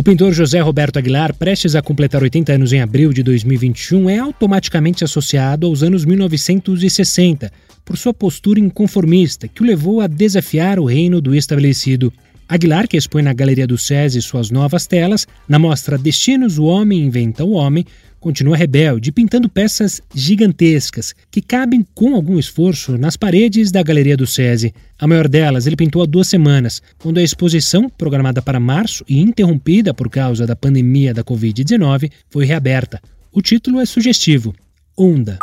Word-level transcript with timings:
O 0.00 0.02
pintor 0.02 0.32
José 0.32 0.58
Roberto 0.60 0.98
Aguilar, 0.98 1.34
prestes 1.34 1.76
a 1.76 1.82
completar 1.82 2.22
80 2.22 2.54
anos 2.54 2.72
em 2.72 2.80
abril 2.80 3.12
de 3.12 3.22
2021, 3.22 4.08
é 4.08 4.18
automaticamente 4.18 5.04
associado 5.04 5.66
aos 5.66 5.82
anos 5.82 6.06
1960 6.06 7.52
por 7.84 7.98
sua 7.98 8.14
postura 8.14 8.58
inconformista 8.58 9.46
que 9.46 9.62
o 9.62 9.66
levou 9.66 10.00
a 10.00 10.06
desafiar 10.06 10.78
o 10.78 10.86
reino 10.86 11.20
do 11.20 11.34
estabelecido. 11.34 12.10
Aguilar, 12.48 12.88
que 12.88 12.96
expõe 12.96 13.20
na 13.20 13.34
Galeria 13.34 13.66
do 13.66 13.76
SESI 13.76 14.22
suas 14.22 14.50
novas 14.50 14.86
telas, 14.86 15.26
na 15.46 15.58
mostra 15.58 15.98
Destinos, 15.98 16.56
o 16.56 16.64
Homem 16.64 17.04
Inventa 17.04 17.44
o 17.44 17.52
Homem, 17.52 17.84
continua 18.20 18.56
rebelde, 18.56 19.10
pintando 19.10 19.48
peças 19.48 20.00
gigantescas 20.14 21.14
que 21.30 21.40
cabem 21.40 21.84
com 21.94 22.14
algum 22.14 22.38
esforço 22.38 22.96
nas 22.98 23.16
paredes 23.16 23.72
da 23.72 23.82
Galeria 23.82 24.16
do 24.16 24.26
SESI. 24.26 24.74
A 24.98 25.06
maior 25.06 25.26
delas 25.26 25.66
ele 25.66 25.76
pintou 25.76 26.02
há 26.02 26.06
duas 26.06 26.28
semanas, 26.28 26.82
quando 26.98 27.18
a 27.18 27.22
exposição, 27.22 27.88
programada 27.88 28.42
para 28.42 28.60
março 28.60 29.04
e 29.08 29.18
interrompida 29.20 29.94
por 29.94 30.10
causa 30.10 30.46
da 30.46 30.54
pandemia 30.54 31.14
da 31.14 31.24
Covid-19, 31.24 32.12
foi 32.28 32.44
reaberta. 32.44 33.00
O 33.32 33.40
título 33.40 33.80
é 33.80 33.86
sugestivo: 33.86 34.54
Onda. 34.96 35.38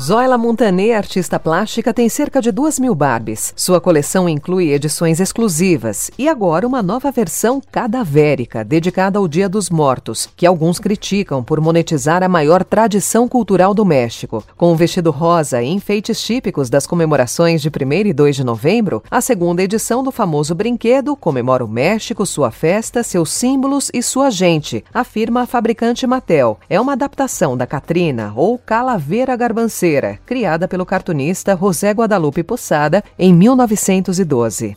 Zoila 0.00 0.36
Montané, 0.36 0.92
artista 0.92 1.38
plástica, 1.38 1.94
tem 1.94 2.08
cerca 2.08 2.42
de 2.42 2.50
duas 2.50 2.80
mil 2.80 2.96
Barbies. 2.96 3.54
Sua 3.56 3.80
coleção 3.80 4.28
inclui 4.28 4.72
edições 4.72 5.20
exclusivas 5.20 6.10
e 6.18 6.28
agora 6.28 6.66
uma 6.66 6.82
nova 6.82 7.12
versão 7.12 7.62
cadavérica, 7.70 8.64
dedicada 8.64 9.20
ao 9.20 9.28
Dia 9.28 9.48
dos 9.48 9.70
Mortos, 9.70 10.28
que 10.36 10.46
alguns 10.46 10.80
criticam 10.80 11.44
por 11.44 11.60
monetizar 11.60 12.24
a 12.24 12.28
maior 12.28 12.64
tradição 12.64 13.28
cultural 13.28 13.72
do 13.72 13.84
México. 13.84 14.42
Com 14.56 14.72
um 14.72 14.76
vestido 14.76 15.12
rosa 15.12 15.62
e 15.62 15.68
enfeites 15.68 16.20
típicos 16.20 16.68
das 16.68 16.88
comemorações 16.88 17.62
de 17.62 17.68
1 17.68 18.08
e 18.08 18.12
2 18.12 18.34
de 18.34 18.44
novembro, 18.44 19.00
a 19.08 19.20
segunda 19.20 19.62
edição 19.62 20.02
do 20.02 20.10
famoso 20.10 20.56
brinquedo 20.56 21.14
comemora 21.14 21.64
o 21.64 21.68
México, 21.68 22.26
sua 22.26 22.50
festa, 22.50 23.04
seus 23.04 23.32
símbolos 23.32 23.92
e 23.94 24.02
sua 24.02 24.28
gente, 24.28 24.84
afirma 24.92 25.42
a 25.42 25.46
fabricante 25.46 26.04
Mattel. 26.04 26.58
É 26.68 26.80
uma 26.80 26.94
adaptação 26.94 27.56
da 27.56 27.64
Catrina 27.64 28.32
ou 28.34 28.58
Calaveira 28.58 29.36
Garbanceira 29.36 29.83
criada 30.24 30.66
pelo 30.66 30.86
cartunista 30.86 31.54
José 31.54 31.90
Guadalupe 31.90 32.42
Possada 32.42 33.04
em 33.18 33.34
1912. 33.34 34.74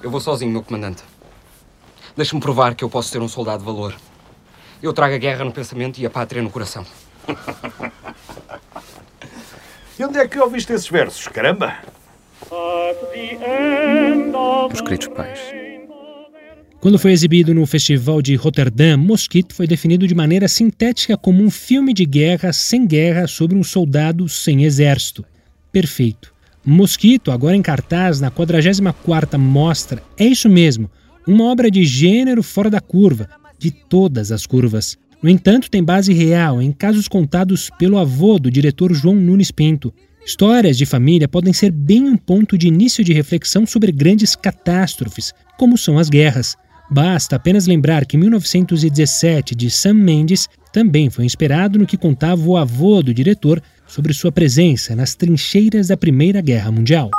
Eu 0.00 0.10
vou 0.10 0.20
sozinho, 0.20 0.52
meu 0.52 0.62
comandante. 0.62 1.02
Deixe-me 2.16 2.40
provar 2.40 2.74
que 2.74 2.84
eu 2.84 2.88
posso 2.88 3.08
ser 3.08 3.20
um 3.20 3.26
soldado 3.26 3.58
de 3.58 3.64
valor. 3.64 3.96
Eu 4.80 4.92
trago 4.92 5.14
a 5.14 5.18
guerra 5.18 5.44
no 5.44 5.52
pensamento 5.52 5.98
e 5.98 6.06
a 6.06 6.10
pátria 6.10 6.40
no 6.40 6.50
coração. 6.50 6.86
e 9.98 10.04
onde 10.04 10.18
é 10.18 10.28
que 10.28 10.38
ouviste 10.38 10.72
esses 10.72 10.88
versos, 10.88 11.26
caramba? 11.26 11.74
Meus 14.68 14.80
queridos 14.80 15.08
pais. 15.08 15.40
Quando 16.82 16.98
foi 16.98 17.12
exibido 17.12 17.54
no 17.54 17.64
Festival 17.64 18.20
de 18.20 18.34
Rotterdam, 18.34 18.96
Mosquito 18.96 19.54
foi 19.54 19.68
definido 19.68 20.04
de 20.04 20.16
maneira 20.16 20.48
sintética 20.48 21.16
como 21.16 21.40
um 21.40 21.48
filme 21.48 21.94
de 21.94 22.04
guerra 22.04 22.52
sem 22.52 22.84
guerra 22.84 23.28
sobre 23.28 23.56
um 23.56 23.62
soldado 23.62 24.28
sem 24.28 24.64
exército. 24.64 25.24
Perfeito. 25.70 26.34
Mosquito, 26.66 27.30
agora 27.30 27.54
em 27.54 27.62
cartaz 27.62 28.20
na 28.20 28.32
44ª 28.32 29.38
Mostra, 29.38 30.02
é 30.18 30.24
isso 30.24 30.48
mesmo, 30.48 30.90
uma 31.24 31.44
obra 31.44 31.70
de 31.70 31.84
gênero 31.84 32.42
fora 32.42 32.68
da 32.68 32.80
curva, 32.80 33.28
de 33.60 33.70
todas 33.70 34.32
as 34.32 34.44
curvas. 34.44 34.98
No 35.22 35.30
entanto, 35.30 35.70
tem 35.70 35.84
base 35.84 36.12
real 36.12 36.60
em 36.60 36.72
casos 36.72 37.06
contados 37.06 37.70
pelo 37.78 37.96
avô 37.96 38.40
do 38.40 38.50
diretor 38.50 38.92
João 38.92 39.14
Nunes 39.14 39.52
Pinto. 39.52 39.94
Histórias 40.26 40.76
de 40.76 40.84
família 40.84 41.28
podem 41.28 41.52
ser 41.52 41.70
bem 41.70 42.02
um 42.02 42.16
ponto 42.16 42.58
de 42.58 42.66
início 42.66 43.04
de 43.04 43.12
reflexão 43.12 43.64
sobre 43.64 43.92
grandes 43.92 44.34
catástrofes, 44.34 45.32
como 45.56 45.78
são 45.78 45.96
as 45.96 46.08
guerras. 46.08 46.56
Basta 46.90 47.36
apenas 47.36 47.66
lembrar 47.66 48.04
que 48.04 48.16
1917 48.16 49.54
de 49.54 49.70
Sam 49.70 49.94
Mendes 49.94 50.48
também 50.72 51.10
foi 51.10 51.24
inspirado 51.24 51.78
no 51.78 51.86
que 51.86 51.96
contava 51.96 52.42
o 52.42 52.56
avô 52.56 53.02
do 53.02 53.14
diretor 53.14 53.62
sobre 53.86 54.12
sua 54.12 54.32
presença 54.32 54.96
nas 54.96 55.14
trincheiras 55.14 55.88
da 55.88 55.96
Primeira 55.96 56.40
Guerra 56.40 56.70
Mundial. 56.70 57.10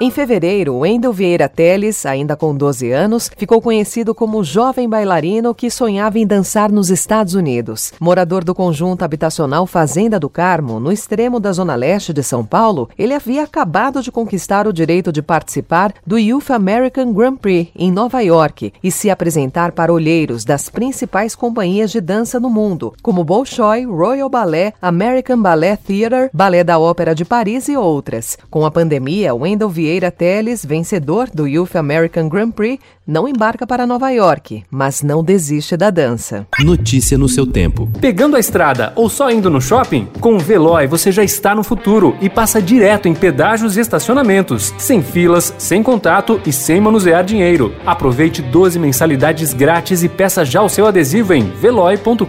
Em 0.00 0.12
fevereiro, 0.12 0.76
Wendel 0.76 1.12
Vieira 1.12 1.48
Teles, 1.48 2.06
ainda 2.06 2.36
com 2.36 2.54
12 2.54 2.92
anos, 2.92 3.28
ficou 3.36 3.60
conhecido 3.60 4.14
como 4.14 4.44
jovem 4.44 4.88
bailarino 4.88 5.52
que 5.52 5.68
sonhava 5.68 6.20
em 6.20 6.26
dançar 6.26 6.70
nos 6.70 6.88
Estados 6.88 7.34
Unidos. 7.34 7.92
Morador 7.98 8.44
do 8.44 8.54
conjunto 8.54 9.02
habitacional 9.02 9.66
Fazenda 9.66 10.20
do 10.20 10.30
Carmo, 10.30 10.78
no 10.78 10.92
extremo 10.92 11.40
da 11.40 11.50
zona 11.50 11.74
leste 11.74 12.12
de 12.12 12.22
São 12.22 12.44
Paulo, 12.44 12.88
ele 12.96 13.12
havia 13.12 13.42
acabado 13.42 14.00
de 14.00 14.12
conquistar 14.12 14.68
o 14.68 14.72
direito 14.72 15.10
de 15.10 15.20
participar 15.20 15.92
do 16.06 16.16
Youth 16.16 16.52
American 16.52 17.12
Grand 17.12 17.34
Prix 17.34 17.72
em 17.74 17.90
Nova 17.90 18.20
York 18.20 18.72
e 18.80 18.92
se 18.92 19.10
apresentar 19.10 19.72
para 19.72 19.92
olheiros 19.92 20.44
das 20.44 20.68
principais 20.68 21.34
companhias 21.34 21.90
de 21.90 22.00
dança 22.00 22.38
no 22.38 22.48
mundo, 22.48 22.94
como 23.02 23.24
Bolshoi, 23.24 23.84
Royal 23.84 24.28
Ballet, 24.28 24.74
American 24.80 25.42
Ballet 25.42 25.76
Theatre, 25.76 26.30
Ballet 26.32 26.62
da 26.62 26.78
Ópera 26.78 27.16
de 27.16 27.24
Paris 27.24 27.66
e 27.66 27.76
outras. 27.76 28.38
Com 28.48 28.64
a 28.64 28.70
pandemia, 28.70 29.34
Wendel 29.34 29.68
Vieira 29.68 29.87
Vieira 29.88 30.10
Teles, 30.10 30.66
vencedor 30.66 31.30
do 31.32 31.46
Youth 31.46 31.74
American 31.74 32.28
Grand 32.28 32.50
Prix, 32.50 32.78
não 33.06 33.26
embarca 33.26 33.66
para 33.66 33.86
Nova 33.86 34.10
York, 34.10 34.62
mas 34.70 35.02
não 35.02 35.24
desiste 35.24 35.78
da 35.78 35.88
dança. 35.88 36.46
Notícia 36.60 37.16
no 37.16 37.26
seu 37.26 37.46
tempo. 37.46 37.88
Pegando 37.98 38.36
a 38.36 38.38
estrada 38.38 38.92
ou 38.94 39.08
só 39.08 39.30
indo 39.30 39.48
no 39.48 39.62
shopping? 39.62 40.06
Com 40.20 40.34
o 40.34 40.38
Veloy 40.38 40.86
você 40.86 41.10
já 41.10 41.24
está 41.24 41.54
no 41.54 41.64
futuro 41.64 42.14
e 42.20 42.28
passa 42.28 42.60
direto 42.60 43.08
em 43.08 43.14
pedágios 43.14 43.78
e 43.78 43.80
estacionamentos, 43.80 44.74
sem 44.76 45.02
filas, 45.02 45.54
sem 45.56 45.82
contato 45.82 46.38
e 46.44 46.52
sem 46.52 46.82
manusear 46.82 47.24
dinheiro. 47.24 47.74
Aproveite 47.86 48.42
12 48.42 48.78
mensalidades 48.78 49.54
grátis 49.54 50.02
e 50.02 50.08
peça 50.10 50.44
já 50.44 50.60
o 50.60 50.68
seu 50.68 50.86
adesivo 50.86 51.32
em 51.32 51.44
veloy.com.br. 51.44 52.26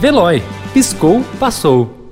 Veloy. 0.00 0.42
Piscou, 0.72 1.22
passou. 1.38 2.03